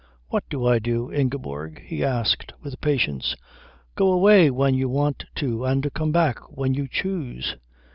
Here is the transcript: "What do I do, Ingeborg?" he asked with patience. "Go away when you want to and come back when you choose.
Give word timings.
"What 0.29 0.43
do 0.49 0.65
I 0.65 0.79
do, 0.79 1.11
Ingeborg?" 1.11 1.79
he 1.85 2.03
asked 2.03 2.53
with 2.63 2.81
patience. 2.81 3.35
"Go 3.93 4.11
away 4.11 4.49
when 4.49 4.73
you 4.73 4.89
want 4.89 5.25
to 5.35 5.63
and 5.63 5.93
come 5.93 6.11
back 6.11 6.39
when 6.57 6.73
you 6.73 6.87
choose. 6.87 7.55